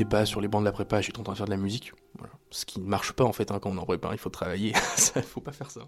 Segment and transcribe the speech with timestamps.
[0.00, 1.58] j'étais pas sur les bancs de la prépa, j'étais en train de faire de la
[1.58, 1.92] musique.
[2.50, 4.30] Ce qui ne marche pas en fait hein, quand on est en prépa, il faut
[4.30, 4.72] travailler,
[5.16, 5.82] il faut pas faire ça.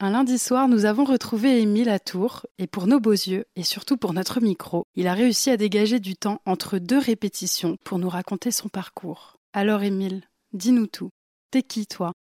[0.00, 3.62] Un lundi soir, nous avons retrouvé Émile à Tours, et pour nos beaux yeux, et
[3.62, 7.98] surtout pour notre micro, il a réussi à dégager du temps entre deux répétitions pour
[7.98, 9.36] nous raconter son parcours.
[9.54, 11.08] Alors Émile, dis-nous tout.
[11.50, 12.12] T'es qui toi?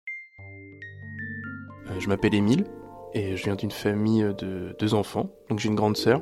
[1.89, 2.66] Euh, Je m'appelle Émile,
[3.13, 6.21] et je viens d'une famille de deux enfants, donc j'ai une grande sœur.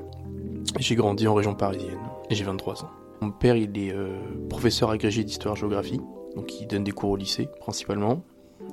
[0.79, 1.99] J'ai grandi en région parisienne,
[2.31, 2.89] et j'ai 23 ans.
[3.21, 4.17] Mon père, il est euh,
[4.49, 5.99] professeur agrégé d'histoire-géographie,
[6.35, 8.23] donc il donne des cours au lycée principalement.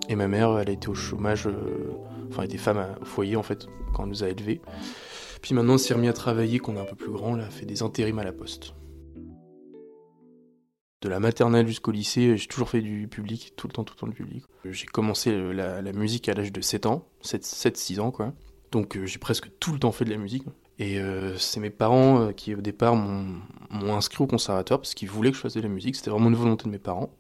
[0.09, 1.93] Et ma mère, elle a été au chômage, euh,
[2.29, 4.61] enfin, elle était femme au foyer en fait, quand elle nous a élevés.
[5.43, 7.67] Puis maintenant, elle s'est remis à travailler, qu'on est un peu plus grand, a fait
[7.67, 8.75] des intérims à la poste.
[11.03, 14.01] De la maternelle jusqu'au lycée, j'ai toujours fait du public, tout le temps, tout le
[14.01, 14.45] temps du public.
[14.65, 18.33] J'ai commencé la, musique à l'âge de 7 ans, 7-6 ans quoi.
[18.73, 20.45] Donc euh, j'ai presque tout le temps fait de la musique.
[20.79, 25.31] Et euh, c'est mes parents qui au départ m'ont inscrit au conservatoire parce qu'ils voulaient
[25.31, 27.11] que je fasse de la musique, c'était vraiment une volonté de mes parents.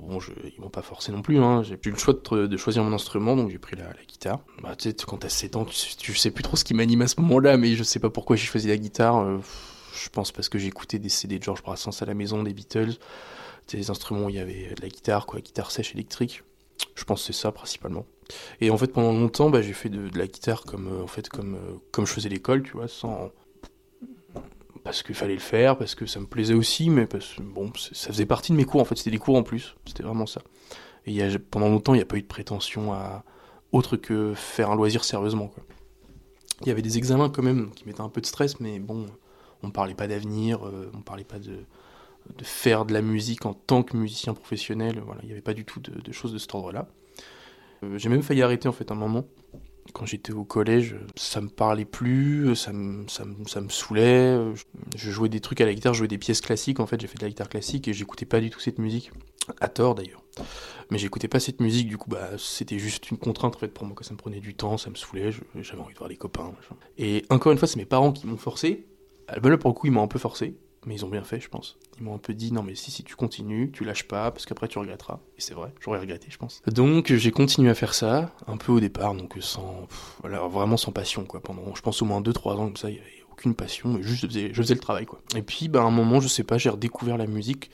[0.00, 1.62] Bon, je, ils m'ont pas forcé non plus, hein.
[1.62, 4.40] j'ai eu le choix de, choisir mon instrument, donc j'ai pris la, guitare.
[4.62, 7.08] Bah, tu sais, quand t'as 7 ans, tu, sais plus trop ce qui m'anime à
[7.08, 9.18] ce moment-là, mais je sais pas pourquoi j'ai choisi la guitare.
[9.18, 9.38] Euh,
[9.94, 12.98] je pense parce que j'écoutais des CD de George Brassens à la maison, des Beatles.
[13.68, 16.42] Des instruments où il y avait de la guitare, quoi, guitare sèche électrique.
[16.96, 18.06] Je pense que c'est ça principalement.
[18.60, 21.28] Et en fait, pendant longtemps, bah, j'ai fait de, la guitare comme, euh, en fait,
[21.28, 23.30] comme, euh, comme je faisais l'école, tu vois, sans,
[24.86, 28.12] parce qu'il fallait le faire, parce que ça me plaisait aussi, mais parce bon, ça
[28.12, 30.42] faisait partie de mes cours en fait, c'était des cours en plus, c'était vraiment ça.
[31.06, 33.24] Et y a, pendant longtemps, il n'y a pas eu de prétention à
[33.72, 35.48] autre que faire un loisir sérieusement.
[35.48, 35.64] Quoi.
[36.60, 39.06] Il y avait des examens quand même qui mettaient un peu de stress, mais bon,
[39.64, 41.64] on parlait pas d'avenir, euh, on parlait pas de,
[42.36, 45.54] de, faire de la musique en tant que musicien professionnel, voilà, il n'y avait pas
[45.54, 46.88] du tout de, choses de cet ordre-là.
[47.82, 49.24] Euh, j'ai même failli arrêter en fait un moment,
[49.92, 54.38] quand j'étais au collège, ça me parlait plus, ça me, ça me, ça me saoulait.
[54.96, 57.06] Je jouais des trucs à la guitare, je jouais des pièces classiques en fait, j'ai
[57.06, 59.10] fait de la guitare classique et j'écoutais pas du tout cette musique.
[59.60, 60.24] À tort d'ailleurs.
[60.90, 63.86] Mais j'écoutais pas cette musique, du coup, bah, c'était juste une contrainte en fait pour
[63.86, 65.30] moi, que ça me prenait du temps, ça me saoulait,
[65.60, 66.52] j'avais envie de voir des copains.
[66.98, 68.86] Et encore une fois, c'est mes parents qui m'ont forcé.
[69.28, 70.56] Bah, là, pour le coup, ils m'ont un peu forcé
[70.86, 71.76] mais ils ont bien fait, je pense.
[71.98, 74.46] Ils m'ont un peu dit non, mais si, si tu continues, tu lâches pas, parce
[74.46, 75.18] qu'après tu regretteras.
[75.36, 76.62] Et c'est vrai, j'aurais regretté, je pense.
[76.66, 79.86] Donc j'ai continué à faire ça, un peu au départ, donc sans.
[80.20, 81.40] voilà, vraiment sans passion, quoi.
[81.40, 84.22] Pendant, je pense, au moins 2-3 ans, comme ça, il y avait aucune passion, juste
[84.22, 85.20] je faisais, je le travail, quoi.
[85.34, 87.70] Et puis, bah, à un moment, je sais pas, j'ai redécouvert la musique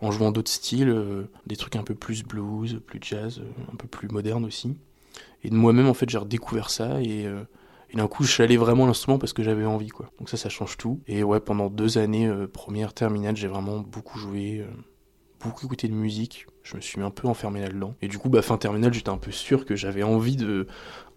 [0.00, 3.76] en jouant d'autres styles, euh, des trucs un peu plus blues, plus jazz, euh, un
[3.76, 4.76] peu plus moderne aussi.
[5.44, 7.26] Et moi-même, en fait, j'ai redécouvert ça et.
[7.26, 7.44] Euh,
[7.94, 10.10] et d'un coup, je allé vraiment l'instrument parce que j'avais envie, quoi.
[10.18, 11.00] Donc ça, ça change tout.
[11.06, 14.66] Et ouais, pendant deux années, euh, première, terminale, j'ai vraiment beaucoup joué, euh,
[15.40, 16.48] beaucoup écouté de musique.
[16.64, 17.94] Je me suis un peu enfermé là-dedans.
[18.02, 20.66] Et du coup, bah, fin terminale, j'étais un peu sûr que j'avais envie de,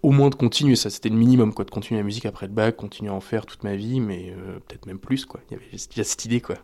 [0.03, 0.75] au moins de continuer.
[0.75, 3.21] Ça, c'était le minimum, quoi, de continuer la musique après le bac, continuer à en
[3.21, 5.39] faire toute ma vie, mais euh, peut-être même plus, quoi.
[5.49, 6.57] Il y avait déjà cette idée, quoi.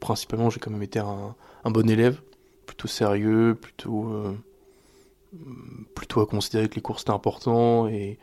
[0.00, 1.34] Principalement, j'ai quand même été un
[1.70, 2.20] bon élève,
[2.66, 4.36] plutôt sérieux, plutôt
[5.94, 8.18] plutôt à considérer que les cours c'était important et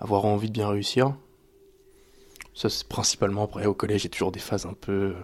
[0.00, 1.14] avoir envie de bien réussir.
[2.54, 5.14] Ça, c'est principalement après au collège, a toujours des phases un peu.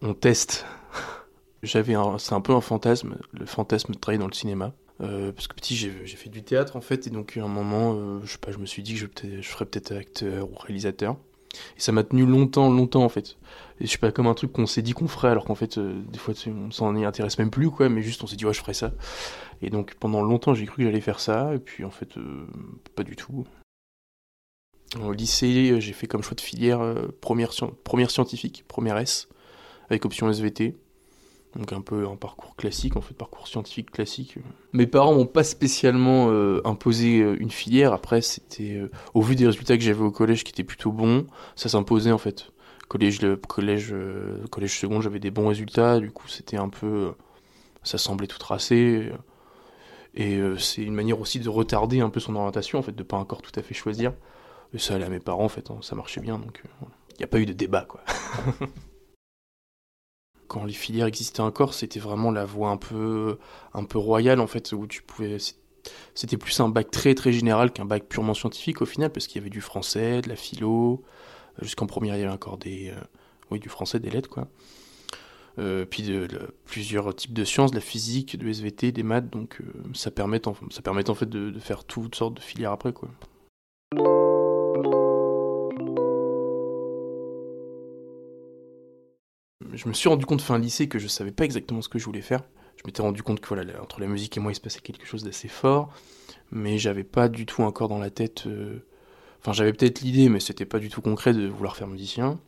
[0.00, 0.64] On, teste.
[1.62, 4.72] J'avais c'est un peu un fantasme, le fantasme de travailler dans le cinéma.
[5.00, 7.94] Euh, parce que petit, j'ai fait du théâtre en fait, et donc à un moment,
[7.94, 10.54] euh, je sais pas, je me suis dit que je, je ferais peut-être acteur ou
[10.56, 11.16] réalisateur.
[11.76, 13.36] Et ça m'a tenu longtemps, longtemps en fait.
[13.80, 15.78] Et je sais pas, comme un truc qu'on s'est dit qu'on ferait, alors qu'en fait,
[15.78, 18.44] euh, des fois, on s'en y intéresse même plus, quoi, mais juste on s'est dit,
[18.44, 18.92] ouais, je ferais ça.
[19.62, 22.46] Et donc pendant longtemps, j'ai cru que j'allais faire ça, et puis en fait, euh,
[22.94, 23.46] pas du tout.
[25.00, 26.80] Au lycée, euh, j'ai fait comme choix de filière
[27.20, 27.52] première,
[27.84, 29.28] première scientifique, première S,
[29.90, 30.74] avec option SVT.
[31.56, 34.36] Donc un peu un parcours classique, en fait, parcours scientifique classique.
[34.72, 36.30] Mes parents m'ont pas spécialement
[36.64, 37.92] imposé une filière.
[37.92, 38.82] Après, c'était
[39.14, 41.26] au vu des résultats que j'avais au collège, qui étaient plutôt bons,
[41.56, 42.52] ça s'imposait en fait.
[42.88, 43.94] Collège, le collège,
[44.50, 46.00] collège second, j'avais des bons résultats.
[46.00, 47.14] Du coup, c'était un peu,
[47.82, 49.10] ça semblait tout tracé.
[50.14, 53.02] Et euh, c'est une manière aussi de retarder un peu son orientation, en fait, de
[53.02, 54.12] pas encore tout à fait choisir.
[54.74, 56.88] Et ça allait à mes parents, en fait, hein, ça marchait bien, donc il euh,
[57.18, 58.00] n'y a pas eu de débat, quoi.
[60.48, 63.38] Quand les filières existaient encore, c'était vraiment la voie un peu,
[63.74, 65.36] un peu royale, en fait, où tu pouvais.
[66.14, 69.40] C'était plus un bac très très général qu'un bac purement scientifique au final, parce qu'il
[69.40, 71.02] y avait du français, de la philo.
[71.62, 73.00] Jusqu'en première, il y avait encore des, euh,
[73.50, 74.48] oui, du français, des lettres, quoi.
[75.58, 76.28] Euh, puis de,
[76.66, 80.46] plusieurs types de sciences, de la physique, de SVT, des maths, donc euh, ça, permet
[80.46, 83.08] en, fait de, faire toutes sortes de filières après quoi.
[89.78, 92.04] Je me suis rendu compte fin lycée que je savais pas exactement ce que je
[92.04, 92.42] voulais faire.
[92.74, 95.06] Je m'étais rendu compte que voilà, entre la musique et moi il se passait quelque
[95.06, 95.94] chose d'assez fort,
[96.50, 98.48] mais j'avais pas du tout encore dans la tête.
[98.48, 98.80] Euh,
[99.40, 102.40] enfin, j'avais peut-être l'idée, mais c'était pas du tout concret de vouloir faire musicien.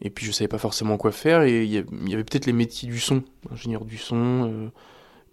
[0.00, 1.76] Et puis je savais pas forcément quoi faire, et il y
[2.14, 4.70] avait peut-être les métiers du son, ingénieur du son,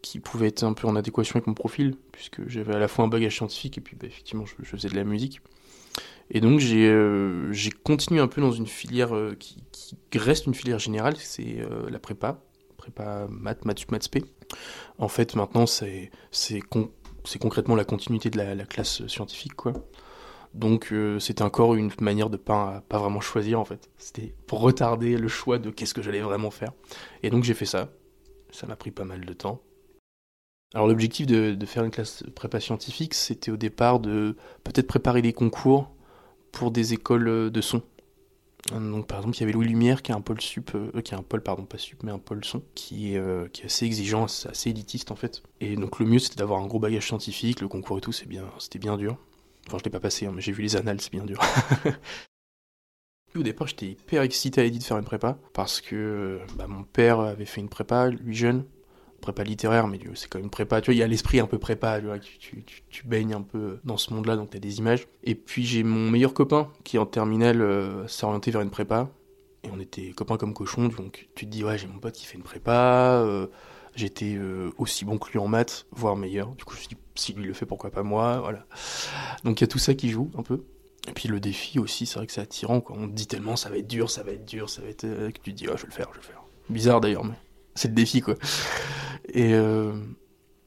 [0.01, 3.06] qui pouvaient être un peu en adéquation avec mon profil, puisque j'avais à la fois
[3.06, 5.39] un bagage scientifique, et puis bah, effectivement je, faisais de la musique.
[6.29, 11.15] Et donc j'ai continué un peu dans une filière qui, qui, reste une filière générale,
[11.18, 11.57] c'est
[11.89, 12.41] la prépa,
[12.75, 14.24] prépa maths, maths, maths, p.
[14.97, 16.09] En fait, maintenant, c'est
[17.39, 19.74] concrètement la continuité de la, classe scientifique, quoi.
[20.53, 23.89] Donc euh, c'était encore une manière de pas, pas vraiment choisir en fait.
[23.97, 26.71] C'était pour retarder le choix de qu'est-ce que j'allais vraiment faire.
[27.21, 27.89] Et donc j'ai fait ça.
[28.50, 29.62] Ça m'a pris pas mal de temps.
[30.74, 35.21] Alors l'objectif de, de, faire une classe prépa scientifique, c'était au départ de peut-être préparer
[35.21, 35.91] des concours
[36.52, 37.82] pour des écoles de son.
[38.72, 41.16] Donc par exemple, il y avait Louis Lumière qui a un pôle sup, euh, qui
[41.16, 43.66] a un pôle pardon pas sup mais un pôle son, qui est, euh, qui est
[43.66, 45.42] assez exigeant, assez élitiste en fait.
[45.62, 48.28] Et donc le mieux c'était d'avoir un gros bagage scientifique, le concours et tout, c'est
[48.28, 49.18] bien, c'était bien dur.
[49.68, 51.40] Enfin je l'ai pas passé, hein, mais j'ai vu les annales, c'est bien dur.
[53.36, 56.84] Au départ, j'étais hyper excité à l'idée de faire une prépa parce que bah, mon
[56.84, 58.66] père avait fait une prépa, lui jeune,
[59.33, 60.79] prépa littéraire, mais c'est quand même prépa.
[60.79, 62.00] Tu vois, il y a l'esprit un peu prépa,
[62.39, 62.63] tu,
[63.06, 65.07] baignes un peu dans ce monde-là, donc tu as des images.
[65.24, 69.09] Et puis j'ai mon meilleur copain qui, en terminale, euh, s'est orienté vers une prépa.
[69.63, 72.25] Et on était copains comme cochons, donc tu te dis, ouais, j'ai mon pote qui
[72.25, 73.21] fait une prépa.
[73.25, 73.47] Euh,
[73.95, 76.50] j'étais euh, aussi bon que lui en maths, voire meilleur.
[76.56, 78.65] Du coup, je me suis dit, si lui le fait, pourquoi pas moi Voilà.
[79.44, 80.63] Donc il y a tout ça qui joue un peu.
[81.09, 82.79] Et puis le défi aussi, c'est vrai que c'est attirant.
[82.79, 82.95] Quoi.
[82.97, 85.01] On te dit tellement, ça va être dur, ça va être dur, ça va être.
[85.01, 86.44] que tu te dis, oh, je vais le faire, je vais le faire.
[86.69, 87.35] Bizarre d'ailleurs, mais
[87.77, 88.35] c'est le défi quoi.
[89.29, 89.94] Et euh,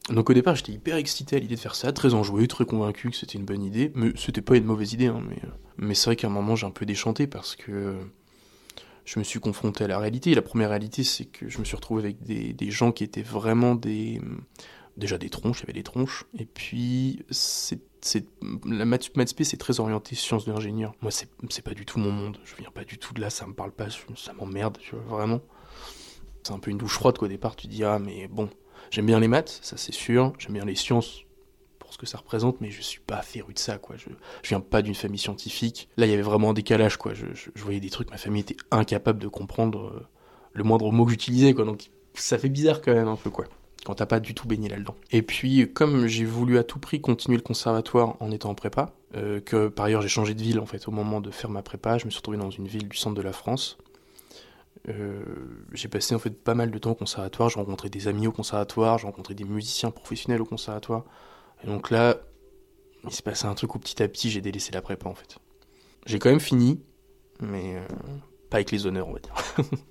[0.09, 3.11] donc au départ j'étais hyper excité à l'idée de faire ça, très enjoué, très convaincu
[3.11, 5.41] que c'était une bonne idée, mais c'était pas une mauvaise idée, hein, mais,
[5.77, 7.97] mais c'est vrai qu'à un moment j'ai un peu déchanté parce que
[9.05, 10.31] je me suis confronté à la réalité.
[10.31, 13.05] Et la première réalité c'est que je me suis retrouvé avec des, des gens qui
[13.05, 14.21] étaient vraiment des
[14.97, 17.81] déjà des tronches, il y avait des tronches, et puis c'est
[18.65, 20.95] la maths, maths c'est très orienté sciences de l'ingénieur.
[21.03, 22.39] Moi, c'est pas du tout mon monde.
[22.45, 25.19] Je viens pas du tout de là, ça me parle pas, ça m'emmerde, tu vois,
[25.19, 25.41] vraiment.
[26.43, 28.49] C'est un peu une douche froide qu'au départ tu dis ah mais bon,
[28.91, 31.25] j'aime bien les maths, ça c'est sûr, j'aime bien les sciences
[31.79, 33.97] pour ce que ça représente, mais je suis pas féru de ça quoi.
[33.97, 34.09] Je,
[34.49, 35.89] viens pas d'une famille scientifique.
[35.97, 37.13] Là il y avait vraiment un décalage quoi.
[37.15, 37.27] Je,
[37.57, 40.07] voyais des trucs, ma famille était incapable de comprendre euh,
[40.53, 41.65] le moindre mot que j'utilisais quoi.
[41.65, 43.47] Donc ça fait bizarre quand même un peu quoi
[43.85, 44.95] quand t'as pas du tout baigné là-dedans.
[45.11, 48.93] Et puis, comme j'ai voulu à tout prix continuer le conservatoire en étant en prépa,
[49.17, 51.63] euh, que par ailleurs j'ai changé de ville en fait au moment de faire ma
[51.63, 53.79] prépa, je me suis retrouvé dans une ville du centre de la France,
[54.89, 55.23] euh,
[55.73, 58.33] j'ai passé en fait pas mal de temps au conservatoire, j'ai rencontré des amis au
[58.33, 61.05] conservatoire, j'ai rencontré des musiciens professionnels au conservatoire.
[61.63, 62.17] Et donc là,
[63.05, 65.39] il s'est passé un truc où petit à petit j'ai délaissé la prépa en fait.
[66.07, 66.81] J'ai quand même fini,
[67.41, 67.87] mais euh,
[68.49, 69.35] pas avec les honneurs on va dire.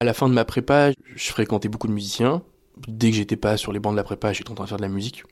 [0.00, 2.42] à la fin de ma prépa, je fréquentais beaucoup de musiciens,
[2.86, 4.78] dès que j'étais pas sur les bancs de la prépa, j'étais en train de faire
[4.78, 5.24] de la musique.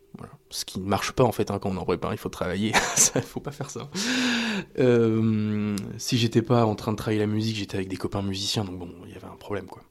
[0.50, 2.28] Ce qui ne marche pas en fait hein, quand on est en prépa, il faut
[2.28, 2.72] travailler,
[3.14, 3.90] il faut pas faire ça.
[4.78, 8.64] Euh, si j'étais pas en train de travailler la musique, j'étais avec des copains musiciens,
[8.64, 9.82] donc bon, il y avait un problème quoi.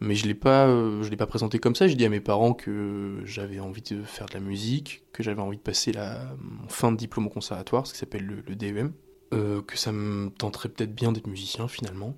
[0.00, 1.88] Mais je l'ai pas, euh, je l'ai pas présenté comme ça.
[1.88, 5.42] J'ai dit à mes parents que j'avais envie de faire de la musique, que j'avais
[5.42, 6.36] envie de passer la,
[6.68, 8.92] fin de diplôme au conservatoire, ce qui s'appelle le, DEM,
[9.34, 12.14] euh, que ça me tenterait peut-être bien d'être musicien finalement.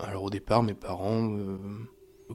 [0.00, 1.36] Alors au départ, mes parents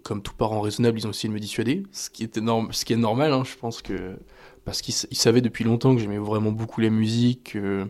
[0.02, 3.44] comme tout parent raisonnable, ils ont essayé de me dissuader, ce qui, est normal, hein,
[3.46, 4.18] je pense que.
[4.66, 7.86] Parce qu'ils savaient depuis longtemps que j'aimais vraiment beaucoup la musique, que,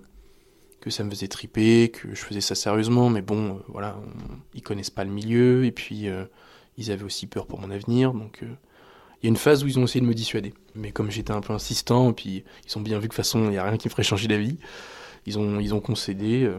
[0.82, 3.96] que, ça me faisait triper, que je faisais ça sérieusement, mais bon, euh, voilà,
[4.56, 6.26] ils connaissent pas le milieu, et puis euh,
[6.78, 8.44] ils avaient aussi peur pour mon avenir, donc.
[8.44, 8.48] Euh,
[9.22, 10.54] il y a une phase où ils ont essayé de me dissuader.
[10.76, 13.16] Mais comme j'étais un peu insistant, et puis ils ont bien vu que de toute
[13.16, 14.58] façon, il n'y a rien qui me ferait changer d'avis,
[15.26, 16.52] ils ont, ils ont concédé.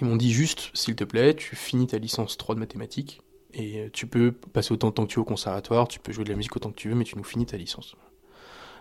[0.00, 3.22] Ils m'ont dit juste, s'il te plaît, tu finis ta licence 3 de mathématiques,
[3.56, 6.12] et euh, tu peux passer autant de temps que tu veux au conservatoire, tu peux
[6.12, 7.96] jouer de la musique autant que tu veux, mais tu nous finis ta licence.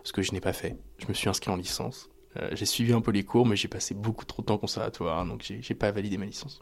[0.03, 0.77] Ce que je n'ai pas fait.
[1.00, 2.10] Je me suis inscrit en licence.
[2.38, 4.60] Euh, j'ai suivi un peu les cours, mais j'ai passé beaucoup trop de temps au
[4.60, 6.62] conservatoire, donc j'ai pas validé ma licence.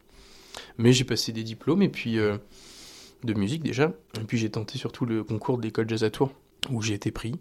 [0.77, 2.37] Mais j'ai passé des diplômes, et puis euh,
[3.23, 3.91] de musique déjà.
[4.21, 6.31] Et puis j'ai tenté surtout le concours de l'école jazz à Tours,
[6.69, 7.33] où j'ai été pris.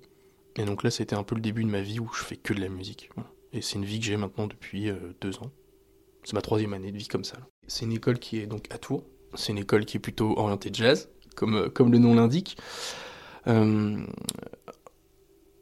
[0.56, 2.54] Et donc là, c'était un peu le début de ma vie où je fais que
[2.54, 3.10] de la musique.
[3.52, 5.50] Et c'est une vie que j'ai maintenant depuis deux ans.
[6.24, 7.38] C'est ma troisième année de vie comme ça.
[7.66, 10.70] C'est une école qui est donc à Tours, c'est une école qui est plutôt orientée
[10.72, 12.56] jazz, comme, euh, le nom l'indique.
[13.46, 14.04] Euh,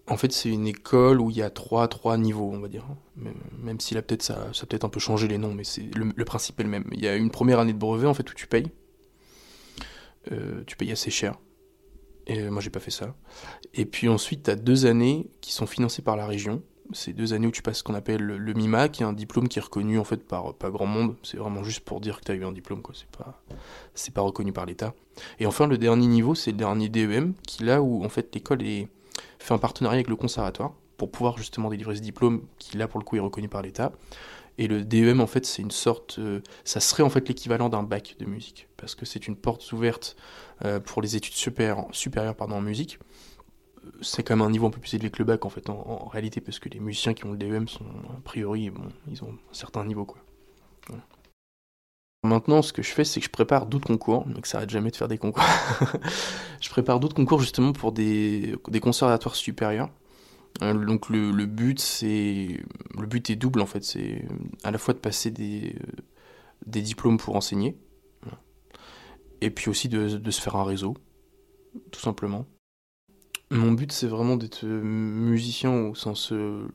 [0.07, 2.85] en fait, c'est une école où il y a trois, trois niveaux, on va dire.
[3.17, 6.25] Même, si là, peut-être, ça, ça peut-être un peu changé les noms, mais c'est le,
[6.25, 6.85] principe est le même.
[6.93, 8.73] Il y a une première année de brevet, en fait, où tu payes.
[10.33, 11.39] Euh, tu payes assez cher.
[12.27, 13.15] Et moi, j'ai pas fait ça.
[13.73, 16.63] Et puis ensuite, tu as deux années qui sont financées par la région
[16.93, 19.49] c'est deux années où tu passes ce qu'on appelle le, MIMA, qui est un diplôme
[19.49, 21.17] qui est reconnu en fait par pas grand monde.
[21.23, 22.95] C'est vraiment juste pour dire que tu as eu un diplôme, quoi.
[22.97, 23.43] C'est pas,
[23.95, 24.95] c'est pas reconnu par l'État.
[25.39, 28.61] Et enfin, le dernier niveau, c'est le dernier DEM, qui là où en fait l'école
[29.39, 33.01] fait un partenariat avec le conservatoire pour pouvoir justement délivrer ce diplôme qui là pour
[33.01, 33.93] le coup est reconnu par l'État.
[34.59, 37.83] Et le DEM en fait c'est une sorte, euh, ça serait en fait l'équivalent d'un
[37.83, 40.17] bac de musique parce que c'est une porte ouverte
[40.65, 42.99] euh, pour les études supérieures, en musique.
[44.03, 46.09] C'est quand même un niveau un peu plus élevé que le bac en fait en,
[46.09, 47.85] réalité parce que les musiciens qui ont le DEM sont
[48.17, 50.19] a priori bon, ils ont un certain niveau quoi.
[52.23, 54.91] Maintenant, ce que je fais, c'est que je prépare d'autres concours, donc ça arrête jamais
[54.91, 55.43] de faire des concours.
[56.61, 59.89] je prépare d'autres concours justement pour des, des conservatoires supérieurs.
[60.61, 62.61] Euh, donc le, le but, c'est
[62.99, 64.27] le but est double en fait, c'est
[64.65, 65.75] à la fois de passer des,
[66.67, 67.79] des diplômes pour enseigner,
[69.41, 70.97] et puis aussi de, de se faire un réseau,
[71.91, 72.47] tout simplement.
[73.51, 76.69] Mon but, c'est vraiment d'être musicien au sens euh,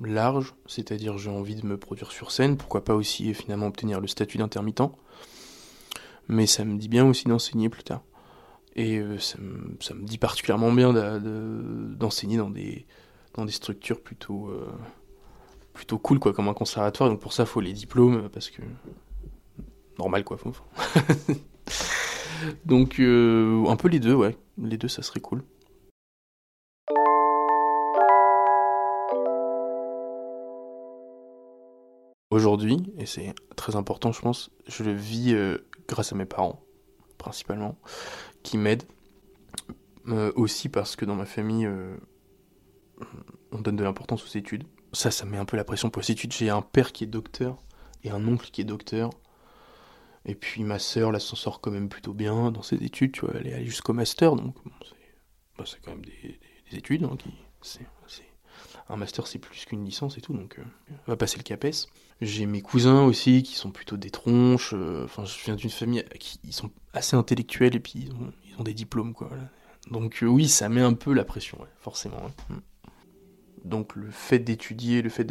[0.00, 4.06] large, c'est-à-dire j'ai envie de me produire sur scène, pourquoi pas aussi finalement obtenir le
[4.06, 4.90] statut d'intermittent,
[6.28, 8.02] mais ça me dit bien aussi d'enseigner plus tard.
[8.74, 12.86] Et euh, ça, me, dit particulièrement bien d'enseigner dans, des,
[13.48, 14.70] structures plutôt, euh,
[15.74, 18.62] plutôt cool, quoi, comme un conservatoire, donc pour ça il faut les diplômes, parce que...
[19.98, 20.38] Normal quoi,
[22.64, 25.42] donc euh, un peu les deux, ouais, les deux ça serait cool.
[32.32, 36.64] Aujourd'hui, et c'est très important, je pense, je le vis euh, grâce à mes parents,
[37.18, 37.76] principalement,
[38.42, 38.84] qui m'aident.
[40.08, 41.94] Euh, aussi parce que dans ma famille, euh,
[43.50, 44.64] on donne de l'importance aux études.
[44.94, 46.32] Ça, ça met un peu la pression pour les études.
[46.32, 47.58] J'ai un père qui est docteur
[48.02, 49.10] et un oncle qui est docteur.
[50.24, 53.12] Et puis ma sœur, là, s'en sort quand même plutôt bien dans ses études.
[53.12, 54.54] Tu vois, elle est allée jusqu'au master, donc
[55.58, 57.04] bah, c'est quand même des, études.
[57.04, 57.30] Hein, qui,
[58.92, 60.58] un master, c'est plus qu'une licence et tout, donc
[61.06, 61.88] on va passer le CAPES.
[62.22, 64.74] J'ai mes cousins aussi qui sont plutôt des tronches.
[64.74, 68.12] Euh, enfin, je viens d'une famille qui sont assez intellectuels et puis ils
[68.60, 69.28] ont, des diplômes, quoi.
[69.90, 72.30] Donc euh, oui, ça met un peu la pression, forcément.
[72.48, 72.54] Mm.
[73.64, 75.26] Donc le fait d'étudier, le fait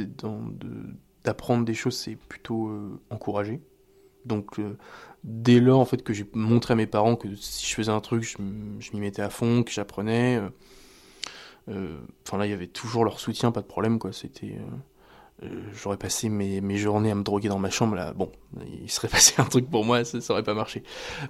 [1.23, 3.61] d'apprendre des choses, c'est plutôt euh, encouragé.
[4.25, 4.59] Donc
[5.23, 8.01] dès lors en fait que j'ai montré à mes parents que si je faisais un
[8.01, 10.41] truc, je m'y mettais à fond, que j'apprenais.
[11.67, 14.11] Enfin là, il y avait toujours leur soutien, pas de problème, quoi.
[14.11, 14.57] C'était
[15.43, 18.31] euh, j'aurais passé mes, journées à me droguer dans ma chambre, là, bon,
[18.83, 20.83] il serait passé un truc pour moi, ça, ça aurait pas marché.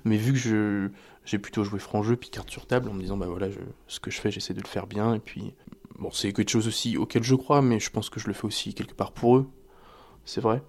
[0.03, 0.89] Mais vu que je,
[1.23, 3.47] j'ai plutôt joué franc jeu, puis carte sur table, en me disant, bah voilà,
[3.87, 5.53] ce que je fais, j'essaie de le faire bien, et puis,
[5.97, 8.45] bon, c'est quelque chose aussi auquel je crois, mais je pense que je le fais
[8.45, 9.49] aussi quelque part pour eux,
[10.25, 10.61] c'est vrai.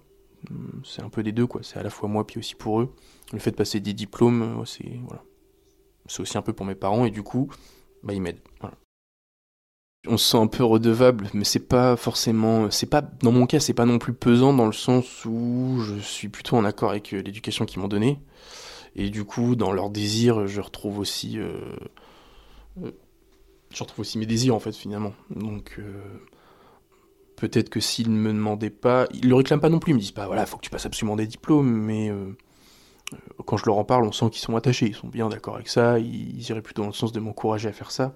[0.49, 2.81] Hum, c'est un peu des deux, quoi, c'est à la fois moi, puis aussi pour
[2.81, 2.93] eux.
[3.33, 5.23] Le fait de passer des diplômes, euh, c'est, voilà.
[6.05, 7.49] C'est aussi un peu pour mes parents, et du coup,
[8.03, 8.75] bah, ils m'aident, voilà
[10.07, 13.59] on se sent un peu redevable, mais c'est pas forcément, c'est pas, dans mon cas,
[13.59, 17.13] c'est pas non plus pesant dans le sens où je suis plutôt en accord avec
[17.13, 18.19] euh, l'éducation qu'ils m'ont donnée.
[18.95, 21.57] Et du coup, dans leurs désirs, je retrouve aussi, euh,
[22.83, 22.91] euh,
[23.71, 25.13] je retrouve aussi mes désirs en fait finalement.
[25.29, 25.79] Donc
[27.37, 29.99] peut-être que s'ils ne me demandaient pas, ils le réclament pas non plus, ils me
[29.99, 32.11] disent pas voilà, faut que tu passes absolument des diplômes, mais
[33.45, 35.69] quand je leur en parle, on sent qu'ils sont attachés, ils sont bien d'accord avec
[35.69, 38.15] ça, ils, ils iraient plutôt dans le sens de m'encourager à faire ça.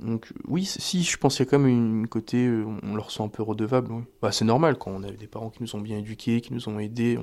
[0.00, 3.10] Donc oui, si, je pense qu'il y a quand même une côté, euh, on leur
[3.10, 4.04] sent un peu redevable.
[4.22, 6.68] Bah, c'est normal quand on a des parents qui nous ont bien éduqués, qui nous
[6.68, 7.18] ont aidés.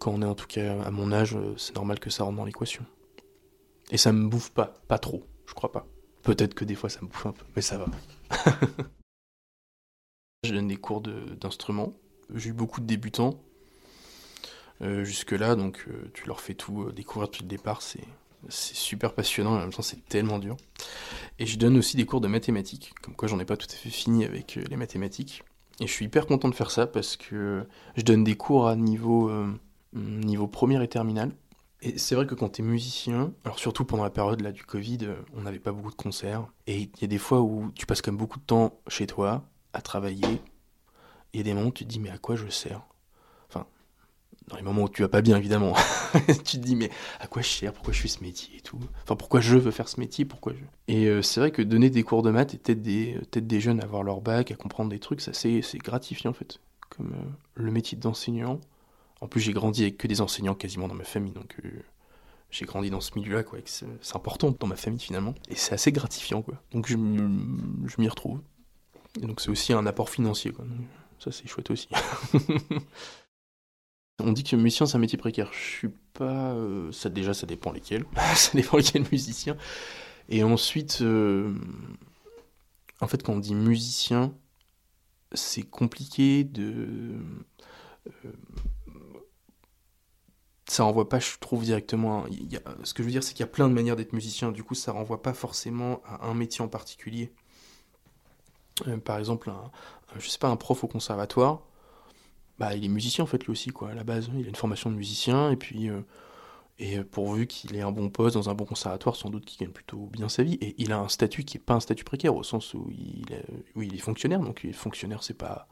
[0.00, 2.36] Quand on est en tout cas à mon âge, euh, c'est normal que ça rentre
[2.36, 2.84] dans l'équation.
[3.90, 5.86] Et ça me bouffe pas, pas trop, je crois pas.
[6.22, 7.86] Peut-être que des fois ça me bouffe un peu, mais ça va.
[10.44, 11.94] je donne des cours d'instruments.
[12.34, 13.40] J'ai eu beaucoup de débutants
[14.82, 18.04] euh, jusque-là, donc tu leur fais tout découvrir depuis le départ, c'est
[18.48, 20.56] c'est super passionnant, en même temps c'est tellement dur.
[21.38, 23.74] Et je donne aussi des cours de mathématiques, comme quoi j'en ai pas tout à
[23.74, 25.42] fait fini avec euh, les mathématiques.
[25.80, 27.66] Et je suis hyper content de faire ça parce que
[27.96, 29.52] je donne des cours à niveau, euh,
[29.92, 31.32] niveau première et terminale.
[31.80, 34.64] Et c'est vrai que quand tu es musicien, alors surtout pendant la période là du
[34.64, 36.46] Covid, euh, on n'avait pas beaucoup de concerts.
[36.66, 39.06] Et il y a des fois où tu passes quand même beaucoup de temps chez
[39.06, 40.42] toi à travailler.
[41.34, 42.82] Et des moments où tu te dis mais à quoi je sers?
[44.48, 45.74] Dans les moments où tu vas pas bien évidemment,
[46.26, 46.90] tu te dis mais
[47.20, 49.70] à quoi je sers, pourquoi je fais ce métier et tout, enfin pourquoi je veux
[49.70, 50.92] faire ce métier, pourquoi je...
[50.92, 53.84] Et euh, c'est vrai que donner des cours de maths et peut-être des, jeunes à
[53.84, 57.70] avoir leur bac, à comprendre des trucs, ça c'est, gratifiant en fait, comme euh, le
[57.70, 58.60] métier d'enseignant.
[59.20, 61.70] En plus j'ai grandi avec que des enseignants quasiment dans ma famille, donc euh,
[62.50, 65.92] j'ai grandi dans ce milieu-là, quoi, c'est, important dans ma famille finalement, et c'est assez
[65.92, 68.40] gratifiant quoi, donc je, je m'y retrouve.
[69.20, 70.64] Et donc c'est aussi un apport financier quoi,
[71.18, 71.88] ça c'est chouette aussi.
[74.20, 75.50] On dit que musicien c'est un métier précaire.
[75.52, 76.52] Je suis pas.
[76.52, 78.04] Euh, ça déjà ça dépend lesquels.
[78.34, 79.56] ça dépend lesquels musiciens.
[80.28, 81.54] Et ensuite, euh,
[83.00, 84.34] en fait, quand on dit musicien,
[85.32, 87.14] c'est compliqué de.
[88.06, 88.32] Euh,
[90.66, 92.26] ça renvoie pas, je trouve, directement.
[92.84, 94.52] ce que je veux dire, c'est qu'il y a plein de manières d'être musicien.
[94.52, 97.32] Du coup, ça renvoie pas forcément à un métier en particulier.
[99.04, 99.70] Par exemple, un,
[100.18, 101.62] je sais pas, un prof au conservatoire,
[102.58, 104.30] bah, il est musicien en fait lui aussi, quoi, à la base.
[104.36, 105.88] Il a une formation de musicien, et puis.
[105.88, 106.00] Euh,
[106.80, 109.72] et pourvu qu'il ait un bon poste dans un bon conservatoire, sans doute qu'il gagne
[109.72, 110.58] plutôt bien sa vie.
[110.60, 113.32] Et il a un statut qui est pas un statut précaire, au sens où il
[113.32, 114.38] est, où il est fonctionnaire.
[114.38, 115.66] Donc, il est fonctionnaire, c'est pas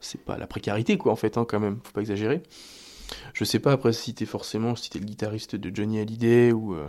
[0.00, 2.42] c'est pas la précarité, quoi, en fait, hein, quand même, faut pas exagérer.
[3.34, 6.74] Je sais pas après si t'es forcément, si t'es le guitariste de Johnny Hallyday ou.
[6.74, 6.86] Euh,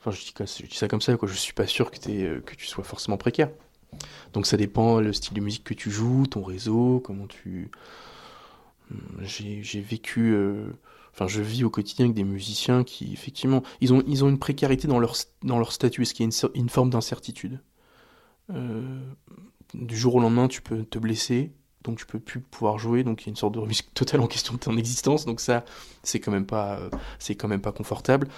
[0.00, 1.28] enfin, je dis, ça comme ça, quoi.
[1.28, 3.50] Je suis pas sûr que, euh, que tu sois forcément précaire.
[4.32, 7.70] Donc ça dépend le style de musique que tu joues, ton réseau, comment tu.
[9.20, 10.32] J'ai vécu.
[10.32, 10.70] Euh,
[11.12, 14.38] enfin, je vis au quotidien avec des musiciens qui, effectivement, ils ont, ils ont une
[14.38, 17.60] précarité dans leur, dans leur statut, ce qui est une, une forme d'incertitude.
[19.74, 23.22] du jour au lendemain, tu peux te blesser, donc tu peux plus pouvoir jouer, donc
[23.22, 25.64] il y a une sorte de remise totale en question de ton existence, donc ça,
[26.02, 28.28] c'est quand même pas, euh, c'est quand même pas confortable.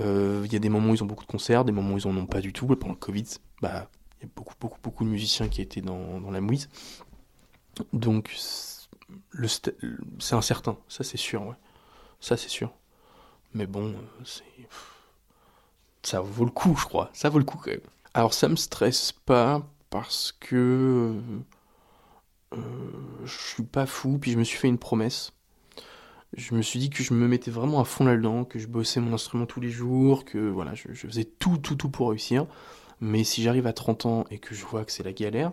[0.00, 1.98] Euh, il y a des moments où ils ont beaucoup de concerts, des moments où
[1.98, 2.66] ils en ont pas du tout.
[2.66, 3.24] pendant le Covid,
[3.60, 3.88] bah,
[4.20, 6.68] il y a beaucoup, beaucoup, beaucoup de musiciens qui étaient dans, dans la mouise.
[7.92, 8.30] Donc,
[10.18, 11.54] c'est incertain, ça c'est sûr.
[12.20, 12.72] Ça c'est sûr.
[13.54, 14.44] Mais bon, c'est,
[16.02, 17.10] ça vaut le coup, je crois.
[17.12, 17.60] Ça vaut le coup.
[18.14, 21.20] Alors ça me stresse pas parce que
[22.54, 22.58] euh,
[23.24, 25.32] je suis pas fou, puis je me suis fait une promesse.
[26.34, 29.00] Je me suis dit que je me mettais vraiment à fond là-dedans, que je bossais
[29.00, 32.46] mon instrument tous les jours, que voilà, je, faisais tout, tout, tout pour réussir.
[33.00, 35.52] Mais si j'arrive à 30 ans et que je vois que c'est la galère,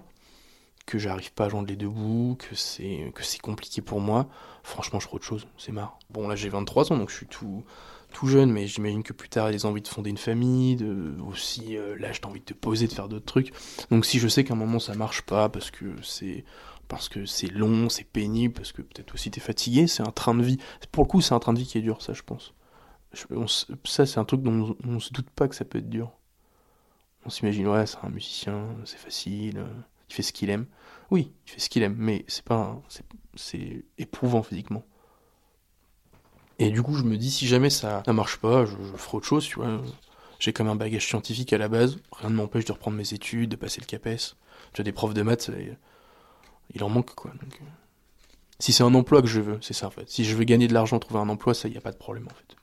[0.89, 4.27] que j'arrive pas à joindre les deux bouts, que c'est que c'est compliqué pour moi,
[4.63, 5.99] franchement, je ferai autre chose, c'est marre.
[6.09, 7.63] Bon, là, j'ai 23 ans, donc je suis tout
[8.11, 10.83] tout jeune, mais j'imagine que plus tard, il a envie de fonder une famille,
[11.27, 13.53] aussi, euh, là, j'ai envie de te poser, de faire d'autres trucs.
[13.91, 16.43] Donc si je sais qu'à un moment, ça marche pas, parce que c'est
[16.87, 20.33] parce que c'est long, c'est pénible, parce que peut-être aussi t'es fatigué, c'est un train
[20.33, 20.57] de vie.
[20.91, 22.55] Pour le coup, c'est un train de vie qui est dur, ça, je pense.
[23.85, 26.11] ça, c'est un truc dont on, se doute pas que ça peut être dur.
[27.25, 29.67] On s'imagine, ouais, c'est un musicien, c'est facile, euh,
[30.09, 30.65] il fait ce qu'il aime.
[31.11, 32.81] Oui, il fait ce qu'il aime, mais c'est pas,
[33.35, 34.83] c'est éprouvant physiquement.
[36.59, 39.25] Et du coup, je me dis, si jamais ça ne marche pas, je, ferai autre
[39.25, 39.81] chose, tu vois.
[40.39, 43.13] J'ai quand même un bagage scientifique à la base, rien ne m'empêche de reprendre mes
[43.13, 44.35] études, de passer le CAPES.
[44.73, 45.51] Tu as des profs de maths,
[46.73, 47.31] il en manque quoi.
[47.31, 47.65] Donc, euh,
[48.59, 50.09] si c'est un emploi que je veux, c'est ça en fait.
[50.09, 51.97] Si je veux gagner de l'argent, trouver un emploi, ça, il n'y a pas de
[51.97, 52.55] problème en fait.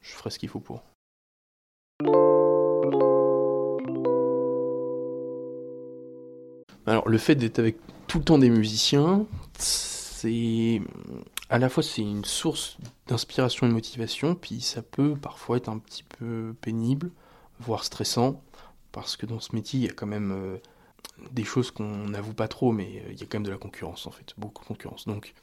[0.00, 0.82] Je, ferai ce qu'il faut pour.
[6.86, 9.26] Alors, le fait d'être avec tout le temps des musiciens,
[9.58, 10.80] c'est
[11.48, 15.68] à la fois c'est une source d'inspiration et de motivation, puis ça peut parfois être
[15.68, 17.10] un petit peu pénible,
[17.60, 18.42] voire stressant,
[18.90, 20.56] parce que dans ce métier, il y a quand même euh,
[21.30, 23.58] des choses qu'on n'avoue pas trop, mais euh, il y a quand même de la
[23.58, 25.06] concurrence en fait, beaucoup de concurrence.
[25.06, 25.34] Donc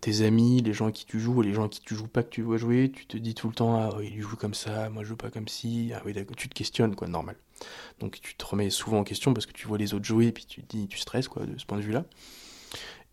[0.00, 2.08] tes amis, les gens à qui tu joues, et les gens à qui tu joues
[2.08, 4.54] pas que tu dois jouer, tu te dis tout le temps ah il joue comme
[4.54, 7.36] ça, moi je joue pas comme si, ah oui d'accord, tu te questionnes quoi, normal.
[8.00, 10.32] Donc tu te remets souvent en question parce que tu vois les autres jouer et
[10.32, 12.04] puis tu te dis tu stresses quoi de ce point de vue-là.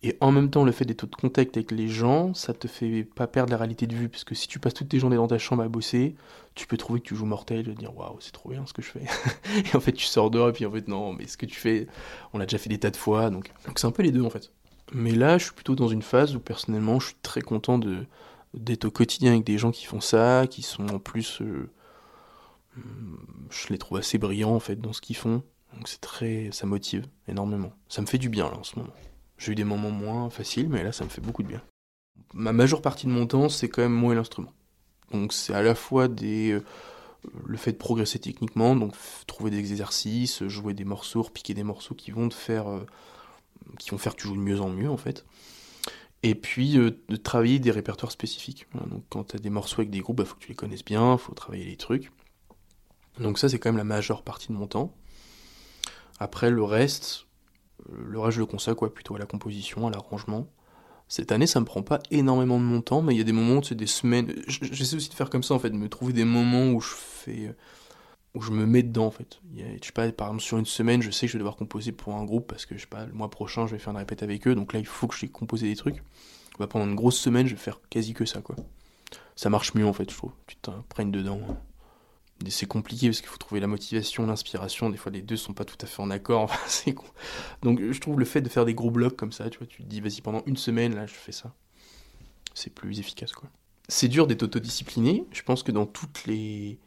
[0.05, 3.05] Et en même temps, le fait d'être au contact avec les gens, ça te fait
[3.05, 5.27] pas perdre la réalité de vue, parce que si tu passes toutes tes journées dans
[5.27, 6.15] ta chambre à bosser,
[6.55, 8.81] tu peux trouver que tu joues mortel, et dire waouh, c'est trop bien ce que
[8.81, 9.05] je fais.
[9.73, 11.55] et en fait, tu sors dehors, et puis en fait, non, mais ce que tu
[11.57, 11.87] fais,
[12.33, 14.29] on l'a déjà fait des tas de fois, donc c'est un peu les deux en
[14.29, 14.51] fait.
[14.93, 18.05] Mais là, je suis plutôt dans une phase où personnellement, je suis très content de
[18.53, 21.71] d'être au quotidien avec des gens qui font ça, qui sont en plus, euh,
[23.49, 25.41] je les trouve assez brillants en fait dans ce qu'ils font,
[25.73, 27.73] donc c'est très, ça motive énormément.
[27.89, 28.93] Ça me fait du bien là en ce moment.
[29.37, 31.61] J'ai eu des moments moins faciles, mais là, ça me fait beaucoup de bien.
[32.33, 34.51] Ma majeure partie de mon temps, c'est quand même moi et l'instrument.
[35.11, 36.63] Donc c'est à la fois des, euh,
[37.45, 38.93] le fait de progresser techniquement, donc
[39.27, 42.85] trouver des exercices, jouer des morceaux, piquer des morceaux qui vont te faire, euh,
[43.79, 45.25] qui vont faire que tu joues de mieux en mieux en fait.
[46.23, 48.67] Et puis euh, de travailler des répertoires spécifiques.
[48.73, 50.55] donc quand tu as des morceaux avec des groupes, il bah, faut que tu les
[50.55, 52.11] connaisses bien, faut travailler les trucs.
[53.19, 54.95] Donc ça c'est quand même la majeure partie de mon temps.
[56.19, 57.27] Après le reste,
[57.89, 60.47] le reste, je le consacre plutôt à la composition, à l'arrangement.
[61.07, 63.33] Cette année, ça me prend pas énormément de mon temps, mais il y a des
[63.33, 64.33] moments, c'est des semaines.
[64.47, 66.93] J'essaie aussi de faire comme ça, en fait, de me trouver des moments où je
[66.95, 67.55] fais.
[68.33, 69.39] Où je me mets dedans, en fait.
[69.55, 71.91] je sais pas, par exemple, sur une semaine, je sais que je vais devoir composer
[71.91, 73.97] pour un groupe parce que, je sais pas, le mois prochain, je vais faire une
[73.97, 76.03] répète avec eux, donc là, il faut que je composer des trucs.
[76.59, 78.55] Bah, pendant une grosse semaine, je vais faire quasi que ça, quoi.
[79.35, 80.31] Ça marche mieux, en fait, je trouve.
[80.47, 81.39] Tu t'imprègnes dedans
[82.49, 84.89] c'est compliqué parce qu'il faut trouver la motivation, l'inspiration.
[84.89, 86.51] Des fois, les deux sont pas tout à fait en accord.
[86.67, 86.95] c'est
[87.61, 89.83] Donc, je trouve le fait de faire des gros blocs comme ça, tu vois, tu
[89.83, 91.53] te dis, vas-y, pendant une semaine, là, je fais ça.
[92.53, 93.49] C'est plus efficace, quoi.
[93.87, 95.25] C'est dur d'être autodiscipliné.
[95.31, 96.79] Je pense que dans toutes les,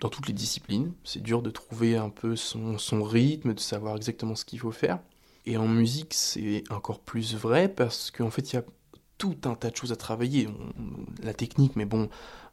[0.00, 4.34] dans toutes les disciplines, c'est dur de trouver un peu son, rythme, de savoir exactement
[4.34, 4.98] ce qu'il faut faire.
[5.46, 8.64] Et en musique, c'est encore plus vrai parce qu'en fait, il y a
[9.18, 10.48] tout un tas de choses à travailler.
[11.22, 12.08] la technique, mais bon,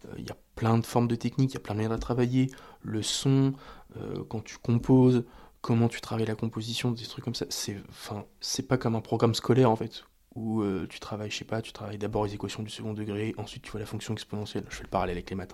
[0.06, 1.94] euh, il y a plein de formes de techniques, il y a plein de manières
[1.94, 2.52] à travailler.
[2.82, 3.54] Le son,
[3.98, 5.24] euh, quand tu composes,
[5.62, 7.46] comment tu travailles la composition, des trucs comme ça.
[7.50, 10.04] C'est, enfin, c'est pas comme un programme scolaire en fait,
[10.38, 13.34] où euh, tu travailles, je sais pas, tu travailles d'abord les équations du second degré,
[13.38, 14.64] ensuite tu vois la fonction exponentielle.
[14.70, 15.36] Je fais le parallèle avec les.
[15.36, 15.48] Hein.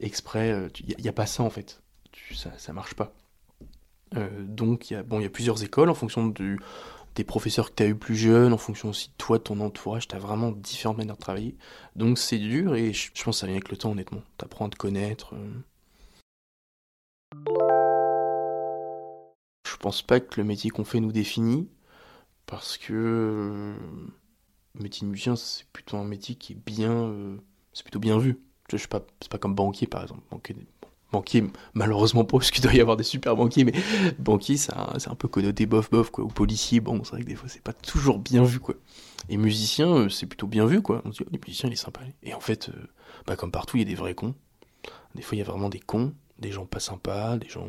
[0.00, 1.82] Exprès, il n'y a, pas ça en fait.
[2.32, 3.12] ça, ça marche pas.
[4.40, 6.32] donc il y a, plusieurs écoles en fonction
[7.14, 9.60] des professeurs que tu as eu plus jeunes, en fonction aussi de toi, de ton
[9.60, 11.56] entourage, tu as vraiment différentes manières de travailler.
[11.96, 14.22] Donc c'est dur et je, pense que ça vient avec le temps, honnêtement.
[14.38, 15.34] Tu apprends à te connaître.
[15.34, 15.62] Euh.
[19.66, 21.68] Je pense pas que le métier qu'on fait nous définit,
[22.46, 23.74] parce que euh,
[24.74, 26.92] le métier de musicien, c'est plutôt un métier qui est bien.
[26.92, 27.36] Euh,
[27.72, 28.40] c'est plutôt bien vu.
[28.70, 30.22] Je sais pas, c'est pas comme banquier par exemple.
[30.30, 30.56] Banquier,
[31.14, 33.72] banquier, malheureusement pas, parce qu'il doit y avoir des super banquiers, mais
[34.18, 36.24] banquier, c'est un, peu connoté bof-bof, quoi.
[36.24, 38.74] Ou policier, bon, c'est vrai que des fois, c'est pas toujours bien vu, quoi.
[39.28, 41.02] Et musicien, euh, c'est plutôt bien vu, quoi.
[41.04, 42.00] On se dit, oh, les musiciens, il est sympa.
[42.22, 42.86] Et en fait, euh,
[43.26, 44.34] bah, comme partout, il y a des vrais cons.
[45.14, 47.66] Des fois, il y a vraiment des cons, des gens pas sympas, des gens.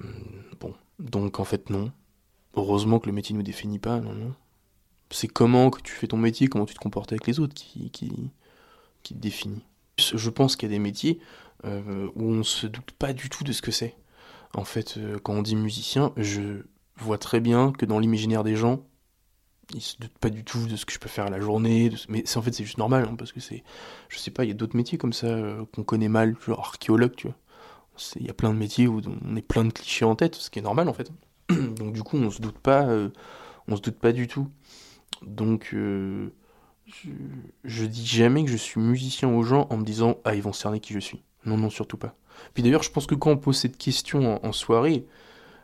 [0.00, 0.74] Euh, hmm, bon.
[0.98, 1.92] Donc, en fait, non.
[2.56, 4.34] Heureusement que le métier ne nous définit pas, non, non.
[5.10, 7.90] C'est comment que tu fais ton métier, comment tu te comportes avec les autres qui,
[7.90, 8.30] qui,
[9.02, 9.62] qui te définit.
[9.98, 11.20] Je pense qu'il y a des métiers
[11.64, 13.94] euh, où on se doute pas du tout de ce que c'est.
[14.54, 16.62] En fait, euh, quand on dit musicien, je
[16.96, 18.82] vois très bien que dans l'imaginaire des gens,
[19.72, 21.90] ils se doutent pas du tout de ce que je peux faire à la journée.
[22.08, 23.62] Mais en fait c'est juste normal hein, parce que c'est,
[24.08, 26.60] je sais pas, il y a d'autres métiers comme ça euh, qu'on connaît mal, genre
[26.60, 27.36] archéologue, tu vois.
[28.16, 30.50] Il y a plein de métiers où on est plein de clichés en tête, ce
[30.50, 31.10] qui est normal en fait.
[31.76, 32.86] Donc du coup, on se doute pas,
[33.68, 34.48] on se doute pas du tout.
[35.22, 36.28] Donc je,
[37.64, 40.52] je dis jamais que je suis musicien aux gens en me disant ah ils vont
[40.52, 41.22] cerner qui je suis.
[41.46, 42.16] Non, non, surtout pas.
[42.52, 45.06] Puis d'ailleurs, je pense que quand on pose cette question en, soirée,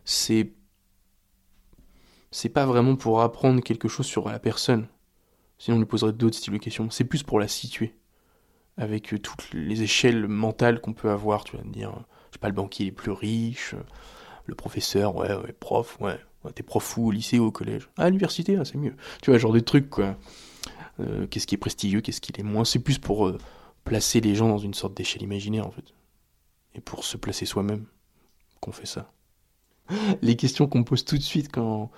[0.05, 0.53] c'est.
[2.33, 4.87] C'est pas vraiment pour apprendre quelque chose sur la personne.
[5.59, 6.89] Sinon, on lui poserait d'autres styles de questions.
[6.89, 7.97] C'est plus pour la situer.
[8.77, 11.43] Avec euh, toutes les échelles mentales qu'on peut avoir.
[11.43, 11.93] Tu vas me dire,
[12.29, 13.75] je sais pas, le banquier est plus riche,
[14.47, 16.19] le professeur, ouais, ouais, prof, ouais.
[16.55, 18.95] T'es prof ou au lycée ou au collège Ah, à l'université, ah, c'est mieux.
[19.23, 20.17] Tu vois, genre des trucs, quoi.
[20.99, 22.65] Euh, qu'est-ce qui est prestigieux, qu'est-ce qui est moins?
[22.65, 23.27] C'est plus pour.
[23.27, 23.39] Euh,
[23.85, 25.95] placer les gens dans une sorte d'échelle imaginaire en fait.
[26.75, 27.87] Et pour se placer soi-même,
[28.61, 29.13] qu'on fait ça.
[30.23, 31.91] Les questions qu'on me pose tout de suite quand,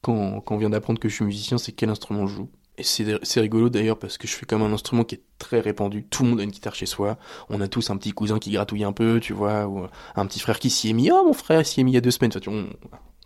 [0.00, 2.50] quand, quand on vient d'apprendre que je suis musicien, c'est quel instrument je joue?
[2.78, 6.04] Et c'est rigolo d'ailleurs parce que je fais comme un instrument qui est très répandu.
[6.04, 7.18] Tout le monde a une guitare chez soi.
[7.48, 10.38] On a tous un petit cousin qui gratouille un peu, tu vois, ou un petit
[10.38, 11.10] frère qui s'y est mis.
[11.10, 12.30] Oh, mon frère s'y est mis il y a deux semaines.
[12.36, 12.68] Enfin, on,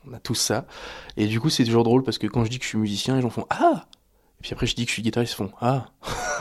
[0.09, 0.67] on a tous ça.
[1.19, 3.15] Et du coup, c'est toujours drôle parce que quand je dis que je suis musicien,
[3.15, 3.87] les gens font Ah
[4.39, 5.93] et puis après, je dis que je suis guitariste, ils font Ah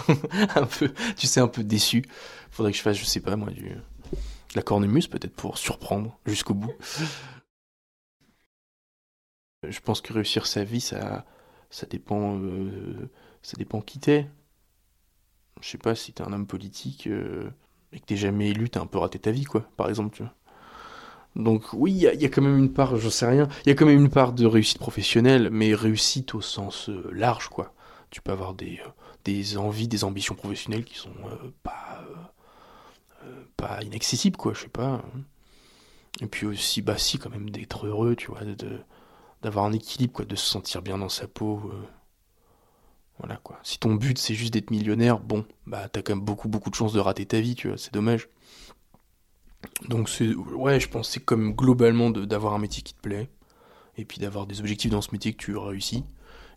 [0.55, 2.03] Un peu, tu sais, un peu déçu.
[2.49, 6.17] Faudrait que je fasse, je sais pas moi, du, de la cornemuse peut-être pour surprendre
[6.25, 6.73] jusqu'au bout.
[9.67, 11.25] Je pense que réussir sa vie, ça,
[11.71, 13.09] ça dépend, euh,
[13.41, 14.29] ça dépend qui t'es.
[15.61, 17.49] Je sais pas si t'es un homme politique euh,
[17.93, 20.23] et que t'es jamais élu, t'as un peu raté ta vie, quoi, par exemple.
[21.35, 23.75] Donc oui, il y, a quand même une part, je sais rien, il y a
[23.75, 27.73] quand même une part de réussite professionnelle, mais réussite au sens euh, large, quoi
[28.09, 28.81] tu peux avoir des,
[29.23, 31.13] des envies, des ambitions professionnelles qui sont
[31.63, 32.03] pas,
[33.55, 35.01] pas inaccessibles, quoi, je sais pas.
[36.19, 38.41] Et puis aussi, bah si, quand même, d'être heureux, tu vois,
[39.41, 41.71] d'avoir un équilibre, quoi, de se sentir bien dans sa peau.
[43.19, 43.59] voilà, quoi.
[43.63, 46.75] Si ton but, c'est juste d'être millionnaire, bon, bah t'as quand même beaucoup, beaucoup de
[46.75, 48.29] chances de rater ta vie, tu vois, c'est dommage.
[49.87, 53.29] Donc c'est, ouais, je pense c'est comme globalement d'avoir un métier qui te plaît,
[53.97, 56.03] et puis d'avoir des objectifs dans ce métier que tu réussis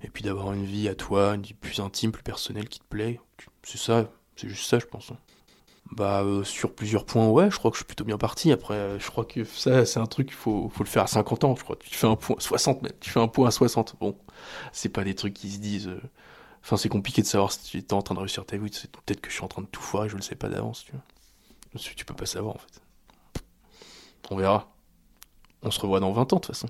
[0.04, 2.84] et puis d'avoir une vie à toi, une vie plus intime, plus personnelle qui te
[2.84, 3.20] plaît.
[3.62, 5.10] C'est ça, c'est juste ça, je pense.
[5.10, 5.18] Hein.
[5.94, 8.50] Bah, euh, sur plusieurs points, ouais, je crois que je suis plutôt bien parti.
[8.50, 11.06] Après, euh, je crois que ça, c'est un truc, il faut, faut le faire à
[11.06, 11.76] 50 ans, je crois.
[11.76, 13.94] Tu fais un point, 60 mètres, tu fais un point à 60.
[14.00, 14.18] Bon,
[14.72, 15.86] c'est pas des trucs qui se disent.
[15.88, 16.00] Euh,
[16.64, 18.70] enfin, c'est compliqué de savoir si tu es en train de réussir ta vie.
[18.70, 20.92] Peut-être que je suis en train de tout foirer, je le sais pas d'avance, tu
[20.92, 21.02] vois.
[21.96, 22.82] Tu peux pas savoir, en fait.
[24.30, 24.74] On verra.
[25.62, 26.68] On se revoit dans 20 ans, de toute façon.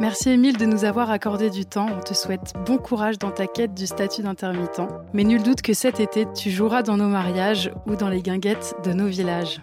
[0.00, 1.88] Merci Émile de nous avoir accordé du temps.
[1.90, 4.82] On te souhaite bon courage dans ta quête du statut d'intermittent.
[5.12, 8.76] Mais nul doute que cet été, tu joueras dans nos mariages ou dans les guinguettes
[8.84, 9.60] de nos villages.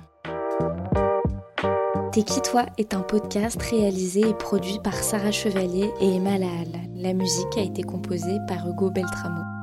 [2.12, 6.68] T'es qui toi est un podcast réalisé et produit par Sarah Chevalier et Emma Lahal.
[6.96, 9.55] La musique a été composée par Hugo Beltramo.